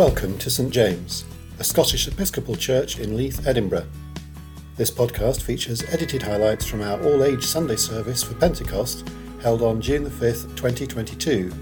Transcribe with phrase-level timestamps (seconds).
[0.00, 1.26] Welcome to St James,
[1.58, 3.86] a Scottish Episcopal church in Leith, Edinburgh.
[4.76, 9.06] This podcast features edited highlights from our all age Sunday service for Pentecost
[9.42, 11.52] held on June the 5th, 2022.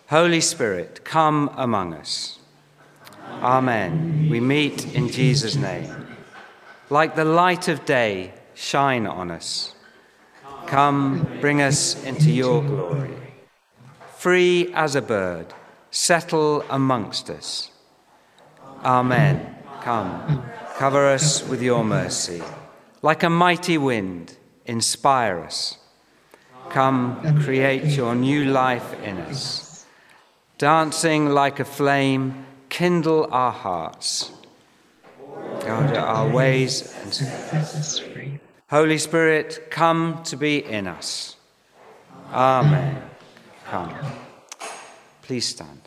[0.09, 2.39] Holy Spirit, come among us.
[3.41, 4.27] Amen.
[4.29, 6.07] We meet in Jesus' name.
[6.89, 9.73] Like the light of day, shine on us.
[10.67, 13.15] Come, bring us into your glory.
[14.17, 15.53] Free as a bird,
[15.91, 17.71] settle amongst us.
[18.83, 19.55] Amen.
[19.85, 20.41] Come,
[20.77, 22.41] cover us with your mercy.
[23.03, 24.35] Like a mighty wind,
[24.65, 25.77] inspire us.
[26.71, 29.85] Come, create your new life in us.
[30.57, 34.31] Dancing like a flame, kindle our hearts.
[35.59, 38.39] Guide our ways and
[38.71, 41.35] Holy Spirit, come to be in us.
[42.33, 43.03] Amen.
[43.65, 43.93] Come.
[45.21, 45.84] Please stand.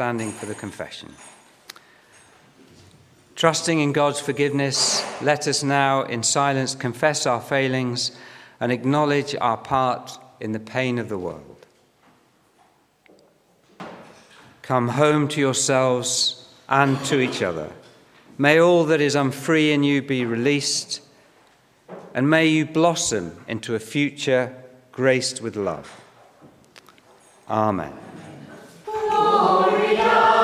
[0.00, 1.14] Standing for the confession.
[3.36, 8.12] Trusting in God's forgiveness, let us now in silence confess our failings
[8.60, 11.66] and acknowledge our part in the pain of the world.
[14.62, 17.70] Come home to yourselves and to each other.
[18.38, 21.02] May all that is unfree in you be released,
[22.14, 24.56] and may you blossom into a future
[24.92, 26.00] graced with love.
[27.50, 27.92] Amen.
[29.90, 30.39] Please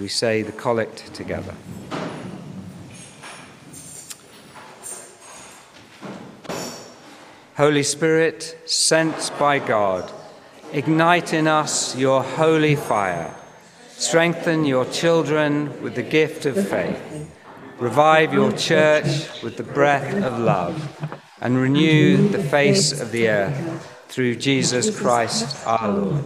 [0.00, 1.54] we say the collect together.
[7.56, 10.10] Holy Spirit, sent by God,
[10.72, 13.34] ignite in us your holy fire.
[13.90, 17.30] Strengthen your children with the gift of faith.
[17.78, 21.12] Revive your church with the breath of love.
[21.42, 26.24] And renew the face of the earth through Jesus Christ our Lord.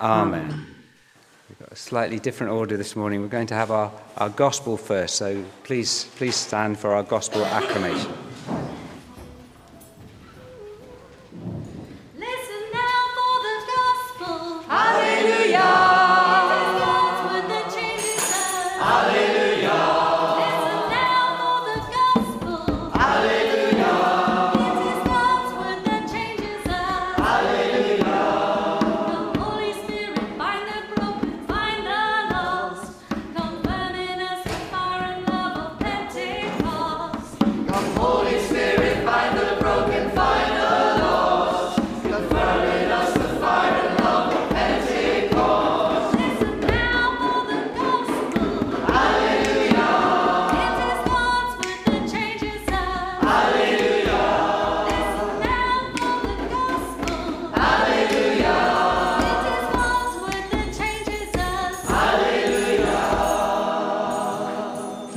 [0.00, 0.73] Amen.
[1.74, 3.20] A slightly different order this morning.
[3.20, 7.44] We're going to have our, our gospel first, so please, please stand for our gospel
[7.44, 8.12] acclamation.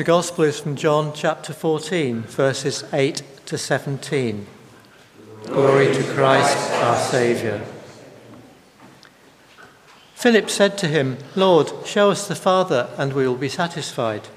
[0.08, 4.48] Gospel is from John chapter 14, verses 8 to 17.
[5.48, 7.60] Glory to Christ our Saviour.
[10.16, 14.30] Philip said to him, Lord, show us the Father, and we will be satisfied.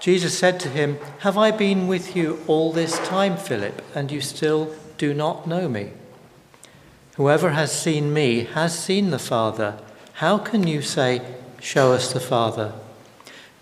[0.00, 4.20] Jesus said to him, Have I been with you all this time, Philip, and you
[4.20, 5.92] still do not know me?
[7.14, 9.78] Whoever has seen me has seen the Father.
[10.14, 11.22] How can you say,
[11.60, 12.74] Show us the Father?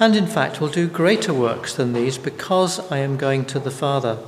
[0.00, 3.70] and in fact will do greater works than these because I am going to the
[3.70, 4.18] Father.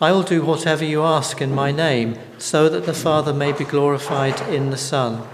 [0.00, 3.64] I will do whatever you ask in my name, so that the Father may be
[3.64, 5.26] glorified in the Son.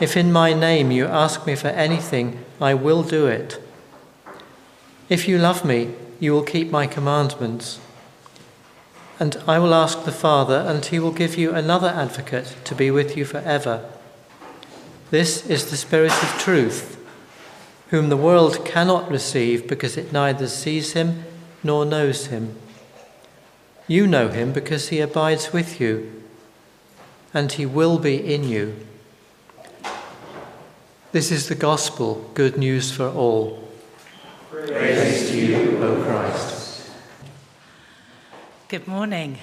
[0.00, 3.62] If in my name you ask me for anything, I will do it.
[5.08, 7.78] If you love me, you will keep my commandments.
[9.20, 12.90] And I will ask the Father, and he will give you another advocate to be
[12.90, 13.88] with you forever.
[15.14, 16.98] This is the Spirit of truth,
[17.90, 21.22] whom the world cannot receive because it neither sees him
[21.62, 22.56] nor knows him.
[23.86, 26.20] You know him because he abides with you,
[27.32, 28.74] and he will be in you.
[31.12, 33.68] This is the gospel, good news for all.
[34.50, 36.90] Praise to you, O Christ.
[38.66, 39.38] Good morning.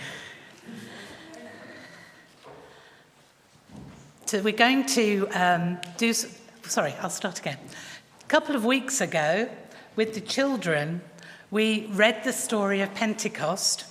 [4.32, 6.14] So we're going to um, do.
[6.14, 7.58] Sorry, I'll start again.
[8.24, 9.50] A couple of weeks ago,
[9.98, 11.02] with the children,
[11.50, 13.84] we read the story of Pentecost,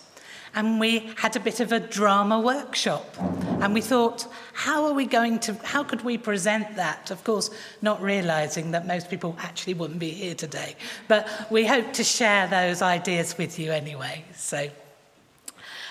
[0.54, 3.14] and we had a bit of a drama workshop.
[3.61, 7.11] And we thought, how are we going to, how could we present that?
[7.11, 7.50] Of course,
[7.82, 10.75] not realizing that most people actually wouldn't be here today.
[11.06, 14.25] But we hope to share those ideas with you anyway.
[14.35, 14.70] So,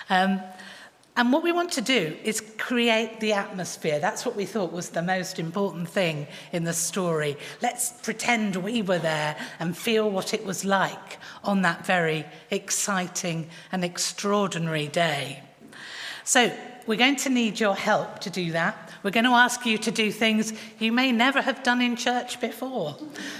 [0.09, 0.41] um,
[1.19, 3.99] and what we want to do is create the atmosphere.
[3.99, 7.35] That's what we thought was the most important thing in the story.
[7.61, 13.49] Let's pretend we were there and feel what it was like on that very exciting
[13.73, 15.43] and extraordinary day.
[16.23, 16.55] So,
[16.87, 18.88] we're going to need your help to do that.
[19.03, 22.41] We're going to ask you to do things you may never have done in church
[22.41, 22.97] before.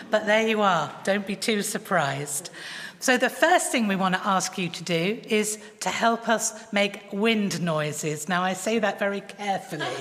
[0.10, 0.94] But there you are.
[1.04, 2.50] Don't be too surprised.
[3.02, 6.74] So, the first thing we want to ask you to do is to help us
[6.74, 8.28] make wind noises.
[8.28, 9.86] Now, I say that very carefully.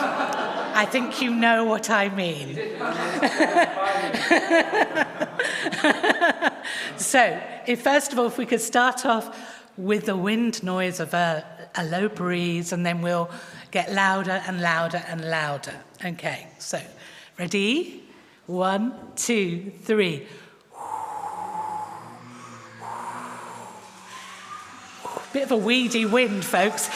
[0.00, 2.56] I think you know what I mean.
[6.96, 11.14] so, if first of all, if we could start off with the wind noise of
[11.14, 13.30] a, a low breeze, and then we'll
[13.72, 15.74] get louder and louder and louder.
[16.04, 16.80] Okay, so
[17.38, 18.04] ready?
[18.46, 20.26] One, two, three.
[25.32, 26.88] Bit of a weedy wind, folks.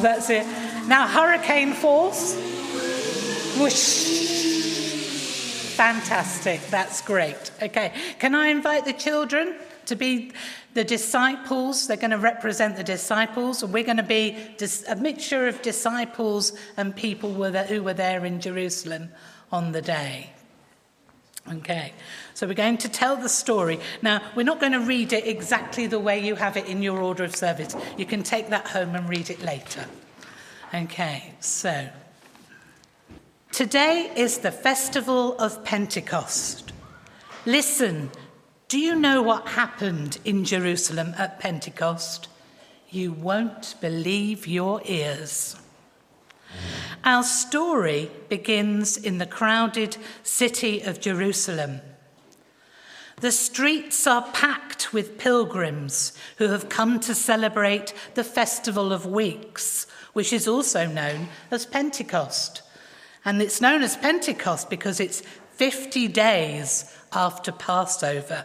[0.00, 0.46] That's it.
[0.86, 2.36] Now, hurricane force.
[3.58, 4.28] Whoosh.
[5.74, 6.60] Fantastic.
[6.70, 7.50] That's great.
[7.60, 7.92] Okay.
[8.20, 10.32] Can I invite the children to be
[10.74, 11.86] the disciples?
[11.86, 13.62] They're going to represent the disciples.
[13.62, 14.36] And we're going to be
[14.88, 19.10] a mixture of disciples and people who were there in Jerusalem
[19.50, 20.30] on the day.
[21.50, 21.94] Okay,
[22.34, 23.80] so we're going to tell the story.
[24.02, 27.00] Now, we're not going to read it exactly the way you have it in your
[27.00, 27.74] order of service.
[27.96, 29.86] You can take that home and read it later.
[30.74, 31.88] Okay, so
[33.50, 36.72] today is the festival of Pentecost.
[37.46, 38.10] Listen,
[38.68, 42.28] do you know what happened in Jerusalem at Pentecost?
[42.90, 45.56] You won't believe your ears.
[47.02, 51.80] Our story begins in the crowded city of Jerusalem.
[53.22, 59.86] The streets are packed with pilgrims who have come to celebrate the Festival of Weeks,
[60.12, 62.60] which is also known as Pentecost.
[63.24, 65.22] And it's known as Pentecost because it's
[65.54, 68.44] 50 days after Passover.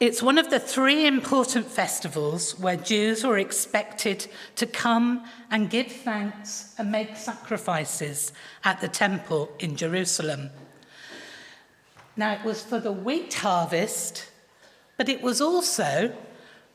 [0.00, 5.88] It's one of the three important festivals where Jews were expected to come and give
[5.88, 10.50] thanks and make sacrifices at the temple in Jerusalem.
[12.16, 14.30] Now, it was for the wheat harvest,
[14.96, 16.14] but it was also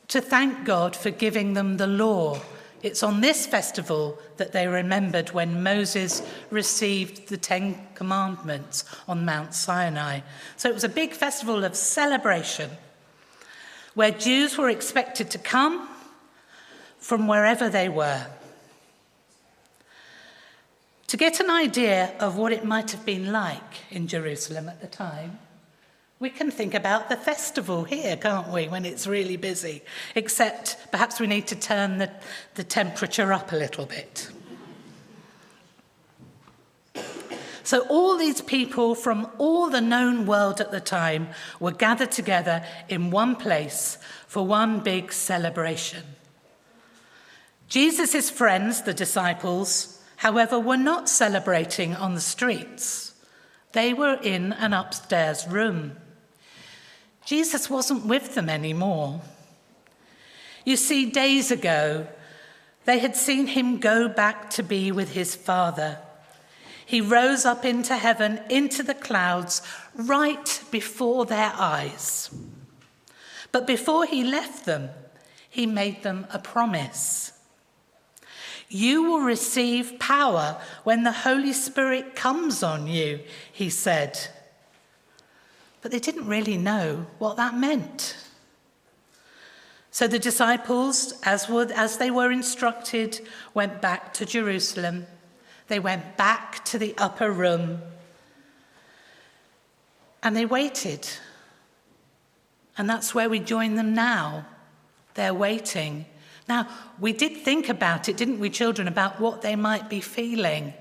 [0.09, 2.41] to thank God for giving them the law.
[2.81, 9.53] It's on this festival that they remembered when Moses received the Ten Commandments on Mount
[9.53, 10.19] Sinai.
[10.57, 12.69] So it was a big festival of celebration
[13.93, 15.87] where Jews were expected to come
[16.97, 18.25] from wherever they were.
[21.07, 24.87] To get an idea of what it might have been like in Jerusalem at the
[24.87, 25.37] time,
[26.19, 29.83] we can think about the festival here, can't we, when it's really busy?
[30.15, 32.09] Except perhaps we need to turn the,
[32.55, 34.31] the temperature up a little bit.
[37.63, 41.29] So, all these people from all the known world at the time
[41.59, 46.03] were gathered together in one place for one big celebration.
[47.69, 53.15] Jesus' friends, the disciples, however, were not celebrating on the streets,
[53.71, 55.95] they were in an upstairs room.
[57.25, 59.21] Jesus wasn't with them anymore.
[60.65, 62.07] You see, days ago,
[62.85, 65.99] they had seen him go back to be with his Father.
[66.93, 69.63] He rose up into heaven, into the clouds,
[69.95, 72.29] right before their eyes.
[73.51, 74.91] But before he left them,
[75.49, 77.31] he made them a promise.
[78.69, 83.21] You will receive power when the Holy Spirit comes on you,
[83.51, 84.27] he said.
[85.81, 88.15] But they didn't really know what that meant.
[89.89, 93.21] So the disciples, as, as they were instructed,
[93.55, 95.07] went back to Jerusalem.
[95.73, 97.81] They went back to the upper room
[100.21, 101.09] and they waited.
[102.77, 104.45] And that's where we join them now.
[105.15, 106.05] They're waiting.
[106.47, 106.67] Now,
[106.99, 110.75] we did think about it, didn't we, children, about what they might be feeling.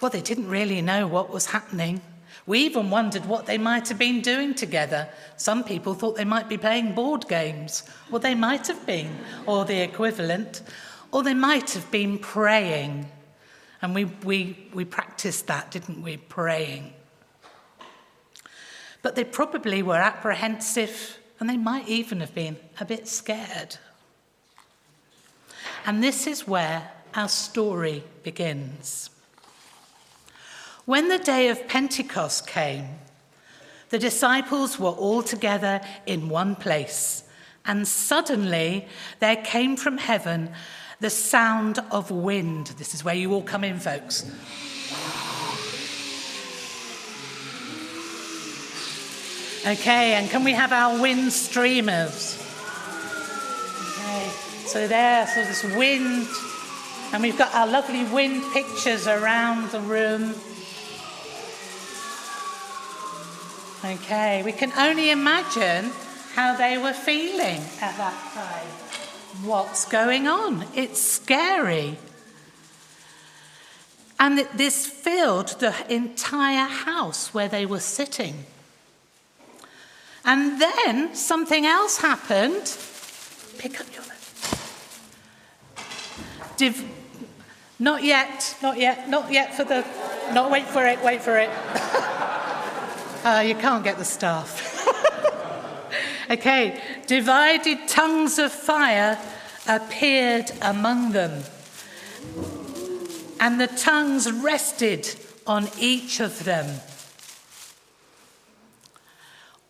[0.00, 2.00] Well, they didn't really know what was happening.
[2.46, 5.08] We even wondered what they might have been doing together.
[5.36, 7.82] Some people thought they might be playing board games.
[8.12, 10.62] Well, they might have been, or the equivalent.
[11.10, 13.10] Or they might have been praying.
[13.80, 16.16] And we, we, we practiced that, didn't we?
[16.16, 16.92] Praying.
[19.02, 23.76] But they probably were apprehensive and they might even have been a bit scared.
[25.86, 29.10] And this is where our story begins.
[30.84, 32.88] When the day of Pentecost came,
[33.90, 37.24] the disciples were all together in one place,
[37.64, 38.86] and suddenly
[39.20, 40.50] there came from heaven
[41.00, 42.68] the sound of wind.
[42.78, 44.24] This is where you all come in, folks.
[49.66, 52.42] Okay, and can we have our wind streamers?
[53.98, 54.30] Okay,
[54.66, 56.26] so there, so this wind,
[57.12, 60.34] and we've got our lovely wind pictures around the room.
[63.84, 65.92] Okay, we can only imagine
[66.34, 68.87] how they were feeling at that time.
[69.44, 70.64] What's going on?
[70.74, 71.96] It's scary.
[74.18, 78.46] And this filled the entire house where they were sitting.
[80.24, 82.76] And then something else happened.
[83.58, 84.04] Pick up your.
[86.56, 86.84] Div-
[87.78, 89.86] not yet, not yet, not yet for the.
[90.34, 91.50] Not wait for it, wait for it.
[93.24, 94.86] Uh, you can't get the staff.
[96.30, 99.18] okay, divided tongues of fire
[99.66, 101.42] appeared among them,
[103.40, 106.80] and the tongues rested on each of them.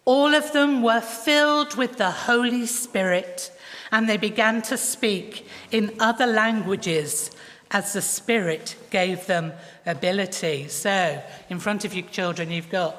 [0.04, 3.52] All of them were filled with the Holy Spirit,
[3.92, 7.30] and they began to speak in other languages
[7.70, 9.52] as the Spirit gave them
[9.86, 10.68] ability.
[10.68, 12.96] So, in front of you, children, you've got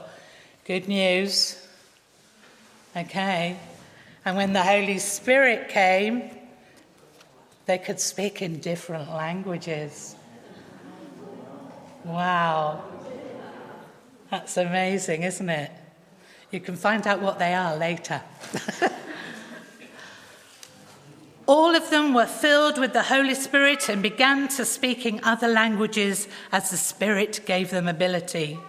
[0.66, 1.58] good news.
[2.96, 3.58] Okay.
[4.30, 6.30] And when the Holy Spirit came,
[7.66, 10.16] they could speak in different languages.
[12.04, 12.84] Wow.
[14.30, 15.72] That's amazing, isn't it?
[16.52, 18.22] You can find out what they are later.
[21.48, 25.48] All of them were filled with the Holy Spirit and began to speak in other
[25.48, 28.60] languages as the Spirit gave them ability.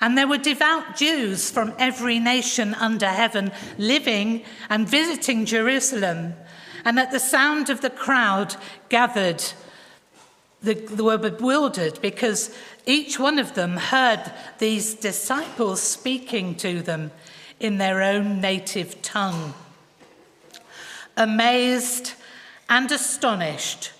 [0.00, 6.34] And there were devout Jews from every nation under heaven living and visiting Jerusalem.
[6.84, 8.56] And at the sound of the crowd
[8.88, 9.42] gathered,
[10.62, 17.10] they were bewildered because each one of them heard these disciples speaking to them
[17.58, 19.54] in their own native tongue.
[21.16, 22.12] Amazed
[22.68, 23.92] and astonished,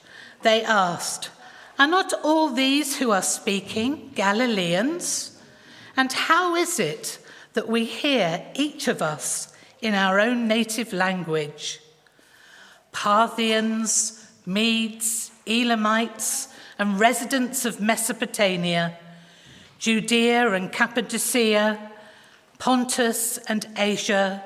[0.43, 1.31] they asked,
[1.79, 5.36] Are not all these who are speaking Galileans?
[5.97, 7.19] And how is it
[7.55, 11.81] that we hear each of us in our own native language?
[12.93, 18.99] Parthians, Medes, Elamites, and residents of Mesopotamia,
[19.79, 21.79] Judea and Cappadocia,
[22.59, 24.43] Pontus and Asia,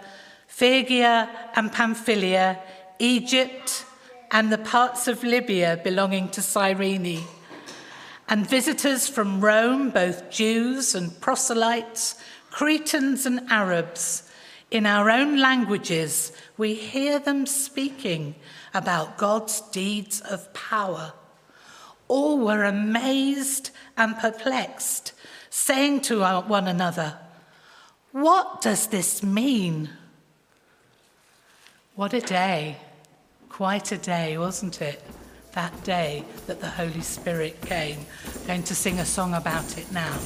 [0.46, 2.58] Phrygia and Pamphylia,
[2.98, 3.84] Egypt,
[4.30, 7.24] and the parts of Libya belonging to Cyrene,
[8.30, 12.14] and visitors from Rome, both Jews and proselytes,
[12.50, 14.30] Cretans and Arabs.
[14.70, 18.36] In our own languages, we hear them speaking
[18.72, 21.12] about God's deeds of power.
[22.06, 25.12] All were amazed and perplexed,
[25.50, 27.18] saying to one another,
[28.12, 29.90] What does this mean?
[31.96, 32.76] What a day.
[33.48, 35.02] Quite a day, wasn't it?
[35.52, 38.06] That day that the Holy Spirit came.
[38.46, 40.16] going to sing a song about it now.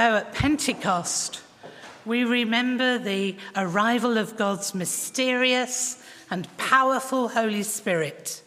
[0.00, 1.42] So at Pentecost,
[2.06, 8.42] we remember the arrival of God's mysterious and powerful Holy Spirit.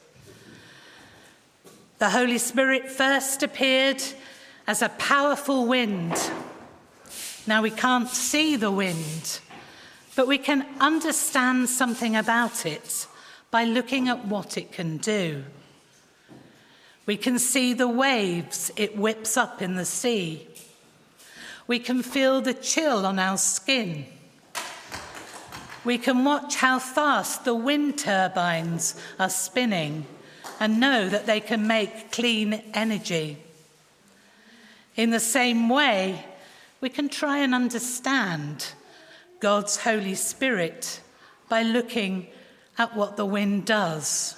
[1.99, 4.01] The Holy Spirit first appeared
[4.65, 6.15] as a powerful wind.
[7.45, 9.39] Now we can't see the wind,
[10.15, 13.05] but we can understand something about it
[13.51, 15.43] by looking at what it can do.
[17.05, 20.47] We can see the waves it whips up in the sea.
[21.67, 24.05] We can feel the chill on our skin.
[25.85, 30.05] We can watch how fast the wind turbines are spinning
[30.59, 33.37] and know that they can make clean energy.
[34.95, 36.25] In the same way,
[36.79, 38.73] we can try and understand
[39.39, 41.01] God's Holy Spirit
[41.49, 42.27] by looking
[42.77, 44.35] at what the wind does.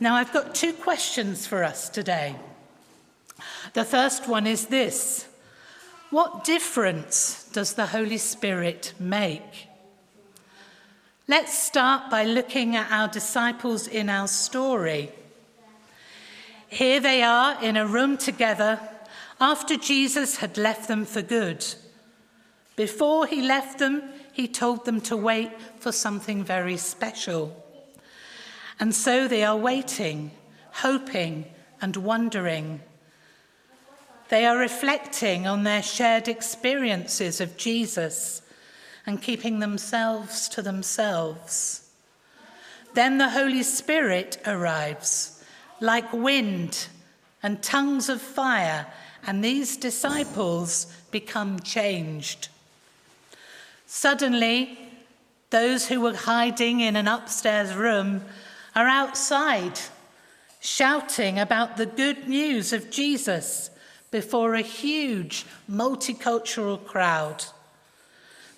[0.00, 2.36] Now, I've got two questions for us today.
[3.74, 5.27] The first one is this
[6.10, 9.68] What difference does the Holy Spirit make?
[11.26, 15.12] Let's start by looking at our disciples in our story.
[16.68, 18.80] Here they are in a room together
[19.38, 21.66] after Jesus had left them for good.
[22.74, 27.54] Before he left them, he told them to wait for something very special.
[28.80, 30.30] And so they are waiting,
[30.70, 31.44] hoping,
[31.82, 32.80] and wondering.
[34.28, 38.42] They are reflecting on their shared experiences of Jesus
[39.06, 41.88] and keeping themselves to themselves.
[42.94, 45.42] Then the Holy Spirit arrives
[45.80, 46.88] like wind
[47.42, 48.86] and tongues of fire,
[49.26, 52.48] and these disciples become changed.
[53.86, 54.78] Suddenly,
[55.50, 58.22] those who were hiding in an upstairs room
[58.74, 59.80] are outside
[60.60, 63.70] shouting about the good news of Jesus
[64.10, 67.44] before a huge multicultural crowd.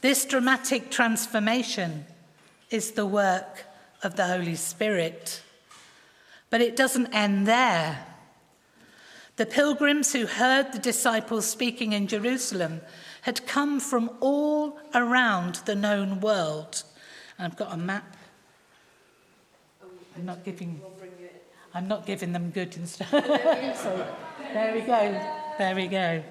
[0.01, 2.07] This dramatic transformation
[2.71, 3.67] is the work
[4.03, 5.43] of the Holy Spirit.
[6.49, 8.07] But it doesn't end there.
[9.37, 12.81] The pilgrims who heard the disciples speaking in Jerusalem
[13.23, 16.83] had come from all around the known world.
[17.39, 18.17] And I've got a map.
[20.17, 20.81] I'm not giving.
[21.73, 23.25] I'm not giving them good instructions.
[23.79, 24.07] so,
[24.53, 25.40] there we go.
[25.61, 26.23] There we go.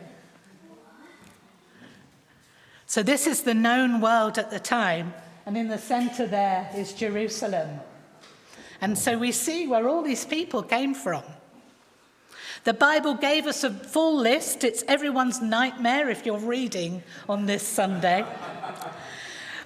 [2.87, 5.13] So this is the known world at the time,
[5.45, 7.79] and in the centre there is Jerusalem.
[8.81, 11.21] And so we see where all these people came from.
[12.63, 14.63] The Bible gave us a full list.
[14.63, 18.25] It's everyone's nightmare if you're reading on this Sunday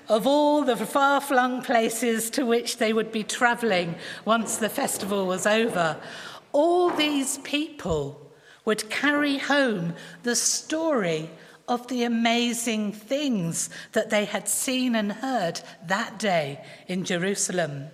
[0.10, 3.96] of all the far flung places to which they would be travelling
[4.26, 5.96] once the festival was over.
[6.52, 8.23] All these people
[8.66, 11.30] would carry home the story
[11.68, 17.88] of the amazing things that they had seen and heard that day in Jerusalem.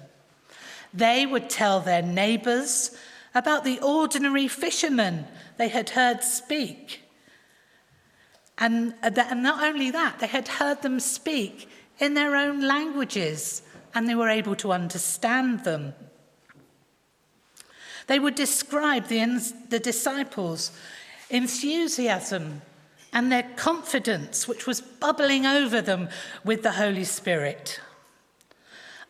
[0.93, 2.95] They would tell their neighbours
[3.35, 5.27] about the ordinary fishermen
[5.57, 7.01] they had heard speak.
[8.57, 13.61] And, and not only that, they had heard them speak in their own languages
[13.93, 15.93] and they were able to understand them.
[18.09, 20.71] They would describe the, the disciples'
[21.29, 22.63] enthusiasm
[23.13, 26.09] and their confidence, which was bubbling over them
[26.43, 27.79] with the Holy Spirit.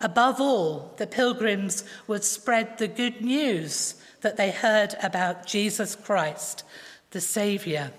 [0.02, 6.66] Above all, the pilgrims would spread the good news that they heard about Jesus Christ,
[7.12, 7.92] the Saviour.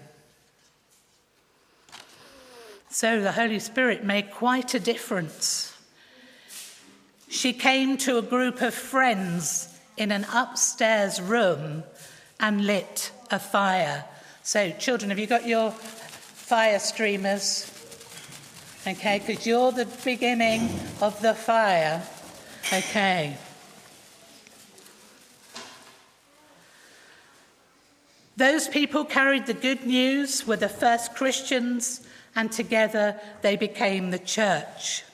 [2.90, 5.74] So the Holy Spirit made quite a difference.
[7.30, 9.69] She came to a group of friends
[10.00, 11.84] in an upstairs room
[12.40, 14.02] and lit a fire.
[14.42, 17.70] So, children, have you got your fire streamers?
[18.86, 20.70] Okay, because you're the beginning
[21.02, 22.02] of the fire.
[22.72, 23.36] Okay.
[28.38, 32.00] Those people carried the good news, were the first Christians,
[32.34, 35.04] and together they became the church.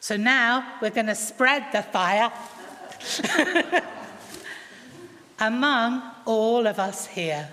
[0.00, 2.32] So now we're going to spread the fire
[5.40, 7.48] among all of us here.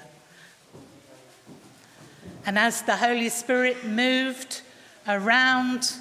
[2.46, 4.62] And as the Holy Spirit moved
[5.08, 5.94] around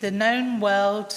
[0.00, 1.14] the known world,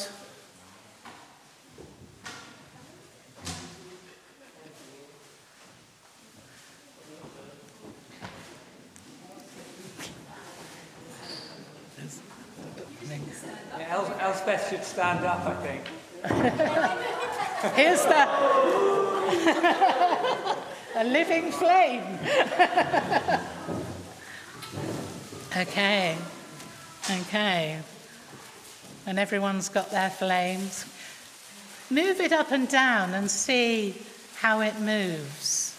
[14.23, 16.99] Elspeth should stand up, I think.
[17.69, 18.27] here's the
[20.95, 22.19] a living flame.
[25.55, 26.17] Okay.
[27.11, 27.79] Okay.
[29.05, 30.85] And everyone's got their flames.
[31.91, 34.01] Move it up and down and see
[34.37, 35.75] how it moves.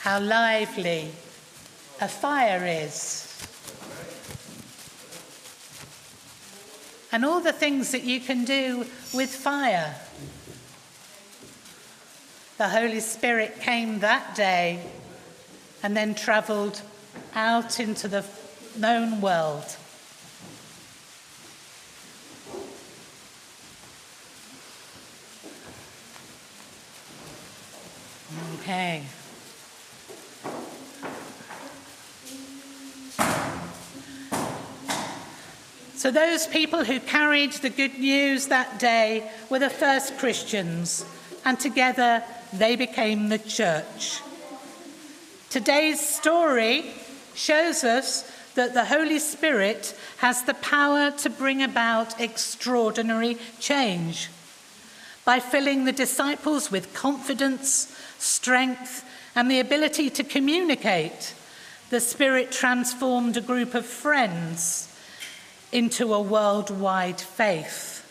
[0.00, 1.10] How lively
[2.00, 3.25] a fire is.
[7.16, 9.94] And all the things that you can do with fire.
[12.58, 14.84] The Holy Spirit came that day
[15.82, 16.82] and then travelled
[17.34, 18.22] out into the
[18.76, 19.64] known world.
[28.60, 29.04] Okay.
[36.06, 41.04] So, those people who carried the good news that day were the first Christians,
[41.44, 44.20] and together they became the church.
[45.50, 46.92] Today's story
[47.34, 48.22] shows us
[48.54, 54.30] that the Holy Spirit has the power to bring about extraordinary change.
[55.24, 61.34] By filling the disciples with confidence, strength, and the ability to communicate,
[61.90, 64.85] the Spirit transformed a group of friends
[65.72, 68.02] into a worldwide faith.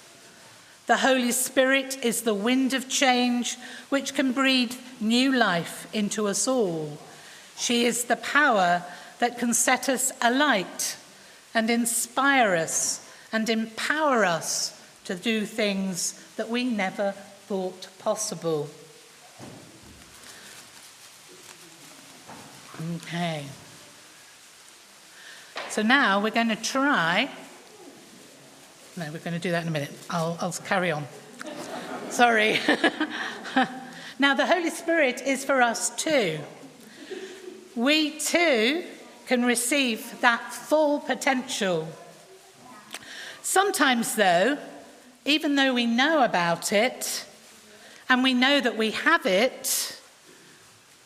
[0.88, 3.58] The Holy Spirit is the wind of change
[3.90, 6.98] which can breathe new life into us all.
[7.58, 8.84] She is the power
[9.20, 10.98] that can set us alight
[11.54, 17.14] and inspire us and empower us to do things that we never
[17.48, 18.70] thought possible.
[22.96, 23.46] Okay.
[25.70, 27.30] So now we're going to try.
[28.98, 29.92] No, we're going to do that in a minute.
[30.10, 31.06] I'll, I'll carry on.
[32.10, 32.60] Sorry.
[34.20, 36.40] now, the Holy Spirit is for us too.
[37.76, 38.86] We too
[39.28, 41.90] can receive that full potential.
[43.42, 44.58] Sometimes, though,
[45.26, 47.26] even though we know about it
[48.08, 50.00] and we know that we have it,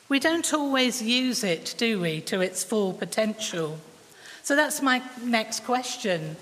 [0.10, 3.80] we don't always use it, do we, to its full potential?
[4.43, 6.36] So that's my next question.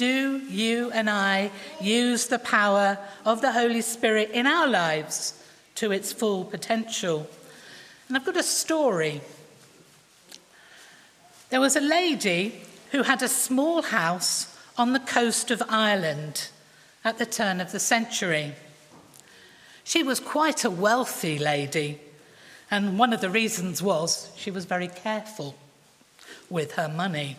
[0.00, 5.34] Do you and I use the power of the Holy Spirit in our lives
[5.74, 7.28] to its full potential?
[8.08, 9.20] And I've got a story.
[11.50, 16.48] There was a lady who had a small house on the coast of Ireland
[17.04, 18.54] at the turn of the century.
[19.84, 22.00] She was quite a wealthy lady,
[22.70, 25.56] and one of the reasons was she was very careful
[26.48, 27.36] with her money.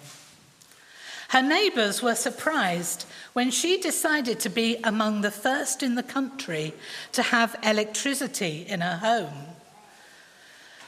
[1.31, 6.73] Her neighbours were surprised when she decided to be among the first in the country
[7.13, 9.55] to have electricity in her home.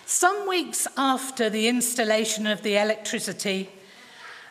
[0.05, 3.69] Some weeks after the installation of the electricity,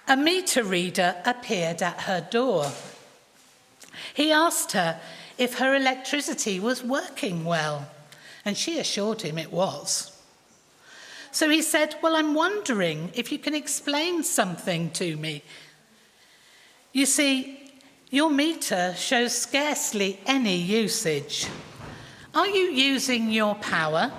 [0.08, 2.72] a meter reader appeared at her door.
[4.14, 4.98] He asked her
[5.36, 7.86] if her electricity was working well,
[8.46, 10.18] and she assured him it was.
[11.32, 15.42] So he said, Well, I'm wondering if you can explain something to me.
[16.92, 17.58] You see,
[18.10, 21.46] your meter shows scarcely any usage.
[22.34, 24.12] Are you using your power?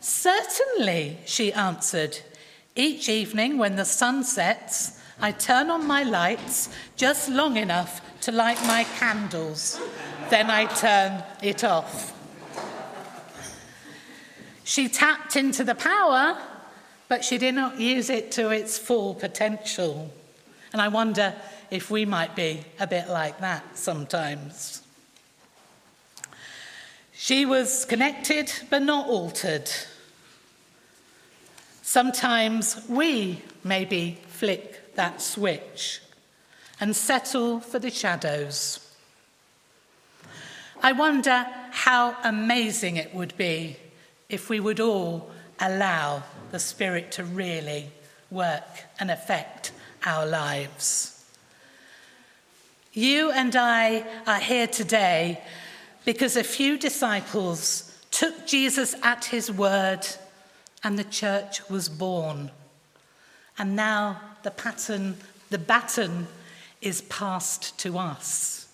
[0.00, 2.18] Certainly, she answered.
[2.76, 8.32] Each evening when the sun sets, I turn on my lights just long enough to
[8.32, 9.80] light my candles.
[10.28, 12.14] Then I turn it off.
[14.64, 16.38] She tapped into the power,
[17.08, 20.12] but she did not use it to its full potential.
[20.72, 21.34] And I wonder
[21.70, 24.82] if we might be a bit like that sometimes.
[27.12, 29.70] She was connected but not altered.
[31.82, 36.00] Sometimes we maybe flick that switch
[36.80, 38.80] and settle for the shadows.
[40.82, 43.76] I wonder how amazing it would be
[44.28, 47.90] if we would all allow the Spirit to really
[48.30, 49.72] work and affect
[50.04, 51.24] our lives.
[52.92, 55.42] You and I are here today
[56.04, 60.06] because a few disciples took Jesus at his word
[60.82, 62.50] and the church was born.
[63.58, 65.16] And now the pattern,
[65.50, 66.26] the baton
[66.80, 68.68] is passed to us.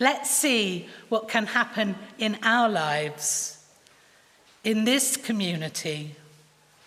[0.00, 3.64] Let's see what can happen in our lives,
[4.64, 6.16] in this community,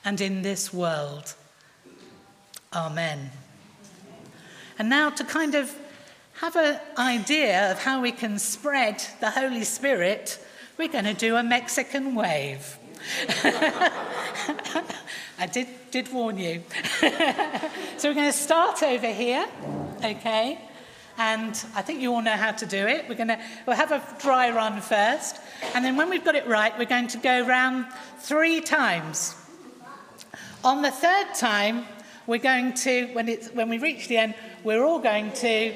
[0.03, 1.33] and in this world.
[2.73, 3.32] Amen.
[4.77, 5.73] And now, to kind of
[6.34, 10.39] have an idea of how we can spread the Holy Spirit,
[10.77, 12.77] we're going to do a Mexican wave.
[15.39, 16.62] I did, did warn you.
[17.97, 19.47] so we're going to start over here,
[20.03, 20.60] okay?
[21.17, 23.06] And I think you all know how to do it.
[23.08, 25.38] We're going to we'll have a dry run first,
[25.73, 27.88] and then when we've got it right, we're going to go round
[28.19, 29.36] three times.
[30.63, 31.86] On the third time,
[32.28, 35.74] we're going to when it's when we reach the end, we're all going to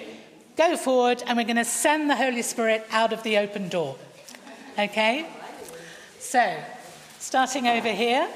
[0.58, 3.96] go forward, and we're going to send the Holy Spirit out of the open door.
[4.78, 5.26] Okay?
[6.20, 6.58] So,
[7.20, 8.28] starting over here.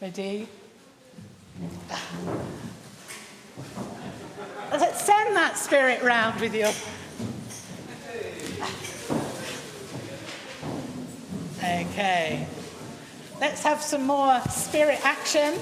[0.00, 0.48] Ready?
[4.72, 6.68] Let's send that spirit round with you.
[11.62, 12.46] Okay.
[13.40, 15.54] Let's have some more spirit action.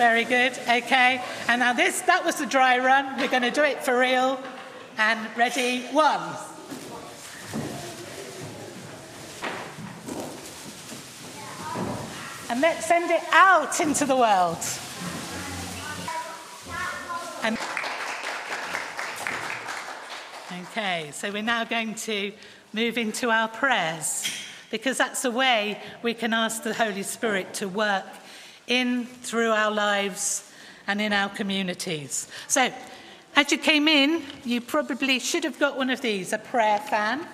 [0.00, 0.52] Very good.
[0.66, 1.22] Okay.
[1.46, 3.18] And now this that was the dry run.
[3.18, 4.40] We're going to do it for real.
[4.96, 5.82] And ready?
[5.88, 6.22] One.
[12.48, 14.56] And let's send it out into the world.
[17.42, 17.58] And
[20.62, 22.32] okay, so we're now going to
[22.72, 24.32] move into our prayers
[24.70, 28.06] because that's the way we can ask the Holy Spirit to work
[28.70, 30.50] in, through our lives,
[30.86, 32.28] and in our communities.
[32.48, 32.72] So,
[33.36, 37.26] as you came in, you probably should have got one of these a prayer fan.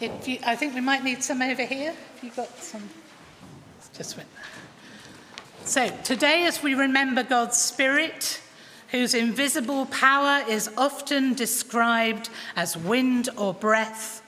[0.00, 1.94] You, I think we might need some over here.
[2.16, 2.88] If you've got some,
[3.96, 4.28] just went.
[5.64, 8.40] So, today, as we remember God's Spirit,
[8.90, 14.22] whose invisible power is often described as wind or breath,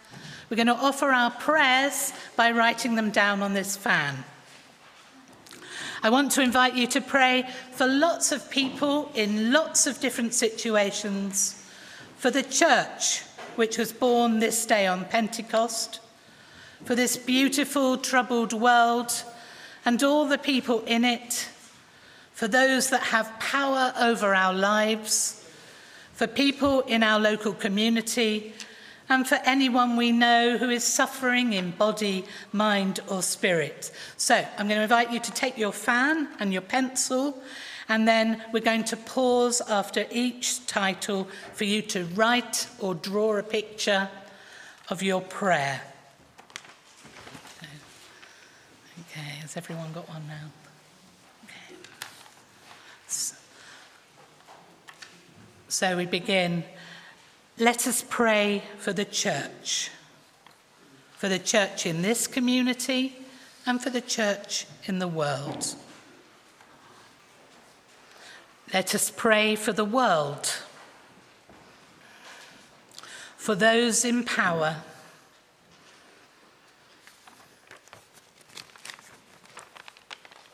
[0.48, 4.24] we're going to offer our prayers by writing them down on this fan.
[6.04, 10.34] I want to invite you to pray for lots of people in lots of different
[10.34, 11.66] situations,
[12.18, 13.22] for the church,
[13.56, 16.00] which was born this day on Pentecost,
[16.84, 19.24] for this beautiful, troubled world
[19.86, 21.48] and all the people in it,
[22.34, 25.48] for those that have power over our lives,
[26.12, 28.52] for people in our local community,
[29.08, 33.90] and for anyone we know who is suffering in body, mind, or spirit.
[34.16, 37.42] So I'm going to invite you to take your fan and your pencil,
[37.88, 43.36] and then we're going to pause after each title for you to write or draw
[43.36, 44.08] a picture
[44.88, 45.82] of your prayer.
[49.10, 50.50] Okay, has everyone got one now?
[51.44, 51.76] Okay.
[55.68, 56.64] So we begin.
[57.58, 59.90] Let us pray for the church,
[61.16, 63.16] for the church in this community
[63.64, 65.76] and for the church in the world.
[68.72, 70.52] Let us pray for the world,
[73.36, 74.78] for those in power,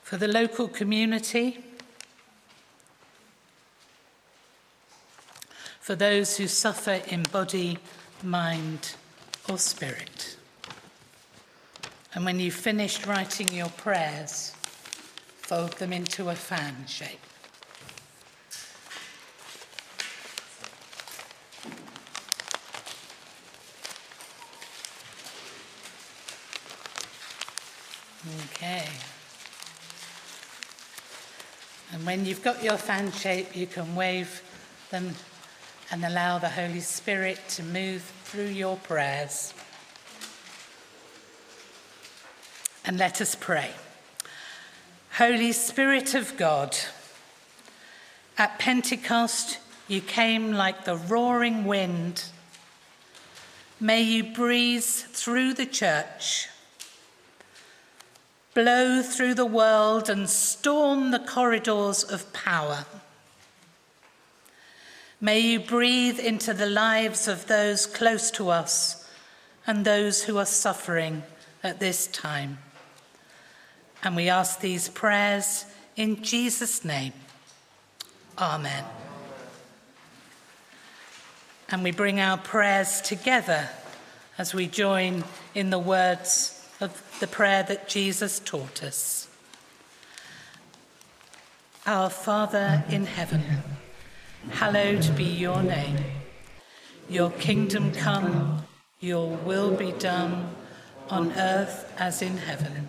[0.02, 1.64] for the local community,
[5.90, 7.76] for those who suffer in body,
[8.22, 8.94] mind,
[9.48, 10.36] or spirit.
[12.14, 14.52] And when you've finished writing your prayers,
[15.42, 17.18] fold them into a fan shape.
[28.44, 28.86] Okay.
[31.92, 34.40] And when you've got your fan shape, you can wave
[34.90, 35.16] them
[35.90, 39.52] and allow the Holy Spirit to move through your prayers.
[42.84, 43.72] And let us pray.
[45.18, 46.76] Holy Spirit of God,
[48.38, 52.24] at Pentecost you came like the roaring wind.
[53.80, 56.48] May you breathe through the church,
[58.54, 62.86] blow through the world, and storm the corridors of power.
[65.20, 69.06] May you breathe into the lives of those close to us
[69.66, 71.22] and those who are suffering
[71.62, 72.58] at this time.
[74.02, 77.12] And we ask these prayers in Jesus' name.
[78.38, 78.84] Amen.
[81.68, 83.68] And we bring our prayers together
[84.38, 85.22] as we join
[85.54, 89.28] in the words of the prayer that Jesus taught us.
[91.86, 93.42] Our Father in heaven,
[94.48, 95.98] hallowed be your name.
[97.08, 98.64] Your kingdom come,
[99.00, 100.54] your will be done
[101.08, 102.88] on earth as in heaven.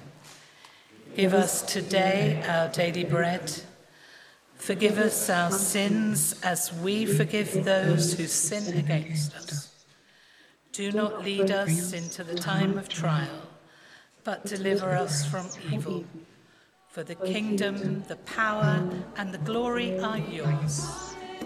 [1.15, 3.51] Give us today our daily bread.
[4.55, 9.83] Forgive us our sins as we forgive those who sin against us.
[10.71, 13.41] Do not lead us into the time of trial,
[14.23, 16.05] but deliver us from evil.
[16.87, 18.87] For the kingdom, the power,
[19.17, 21.11] and the glory are yours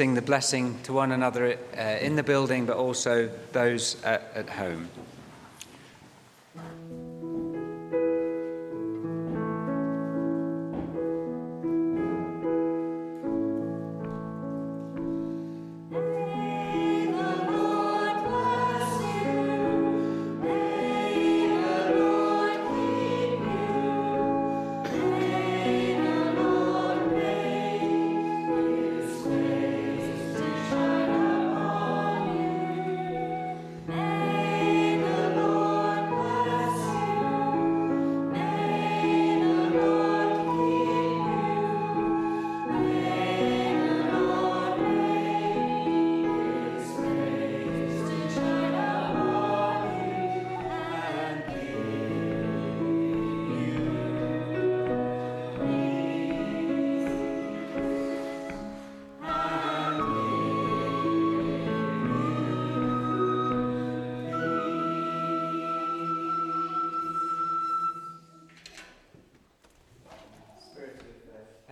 [0.00, 4.48] sing the blessing to one another uh, in the building, but also those at, at
[4.48, 4.88] home.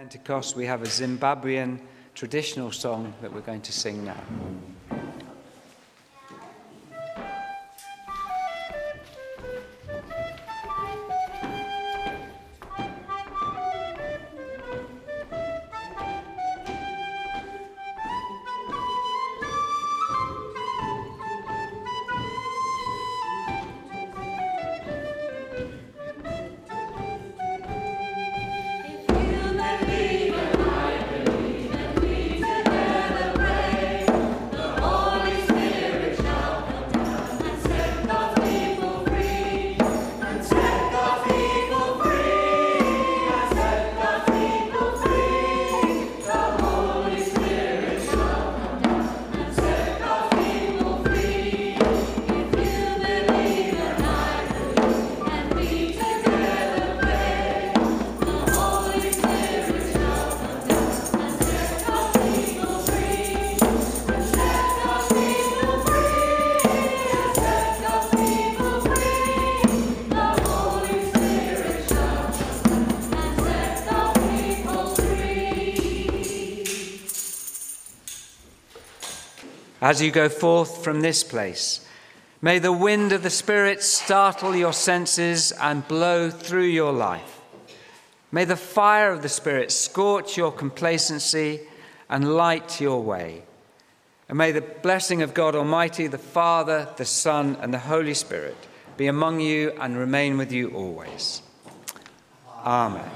[0.09, 1.79] Pentecost, we have a Zimbabwean
[2.15, 4.17] traditional song that we're going to sing now.
[79.89, 81.81] As you go forth from this place,
[82.43, 87.41] may the wind of the Spirit startle your senses and blow through your life.
[88.31, 91.61] May the fire of the Spirit scorch your complacency
[92.11, 93.45] and light your way.
[94.29, 98.59] And may the blessing of God Almighty, the Father, the Son, and the Holy Spirit
[98.99, 101.41] be among you and remain with you always.
[102.63, 103.11] Amen.